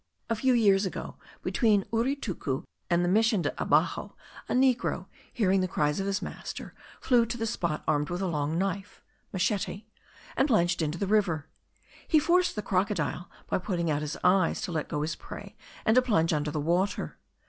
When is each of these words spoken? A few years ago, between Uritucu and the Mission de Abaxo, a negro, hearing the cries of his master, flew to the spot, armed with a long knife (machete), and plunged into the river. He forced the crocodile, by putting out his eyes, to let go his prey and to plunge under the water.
A 0.31 0.35
few 0.35 0.53
years 0.53 0.87
ago, 0.87 1.17
between 1.43 1.85
Uritucu 1.93 2.63
and 2.89 3.05
the 3.05 3.07
Mission 3.07 3.43
de 3.43 3.51
Abaxo, 3.51 4.13
a 4.49 4.53
negro, 4.55 5.05
hearing 5.31 5.61
the 5.61 5.67
cries 5.67 5.99
of 5.99 6.07
his 6.07 6.23
master, 6.23 6.73
flew 6.99 7.23
to 7.27 7.37
the 7.37 7.45
spot, 7.45 7.83
armed 7.87 8.09
with 8.09 8.19
a 8.19 8.25
long 8.25 8.57
knife 8.57 9.03
(machete), 9.31 9.85
and 10.35 10.47
plunged 10.47 10.81
into 10.81 10.97
the 10.97 11.05
river. 11.05 11.49
He 12.07 12.17
forced 12.17 12.55
the 12.55 12.63
crocodile, 12.63 13.29
by 13.45 13.59
putting 13.59 13.91
out 13.91 14.01
his 14.01 14.17
eyes, 14.23 14.59
to 14.61 14.71
let 14.71 14.89
go 14.89 15.03
his 15.03 15.15
prey 15.15 15.55
and 15.85 15.93
to 15.93 16.01
plunge 16.01 16.33
under 16.33 16.49
the 16.49 16.59
water. 16.59 17.19